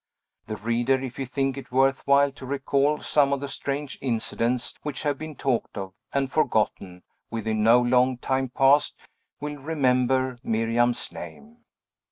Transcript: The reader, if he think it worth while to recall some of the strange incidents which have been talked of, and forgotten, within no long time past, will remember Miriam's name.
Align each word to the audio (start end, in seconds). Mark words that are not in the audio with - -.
The 0.47 0.55
reader, 0.55 0.99
if 0.99 1.17
he 1.17 1.25
think 1.25 1.57
it 1.59 1.71
worth 1.71 2.01
while 2.07 2.31
to 2.31 2.45
recall 2.47 3.01
some 3.01 3.31
of 3.31 3.39
the 3.39 3.47
strange 3.47 3.99
incidents 4.01 4.73
which 4.81 5.03
have 5.03 5.19
been 5.19 5.35
talked 5.35 5.77
of, 5.77 5.93
and 6.11 6.31
forgotten, 6.31 7.03
within 7.29 7.61
no 7.61 7.79
long 7.79 8.17
time 8.17 8.49
past, 8.49 8.97
will 9.39 9.57
remember 9.57 10.39
Miriam's 10.41 11.11
name. 11.11 11.65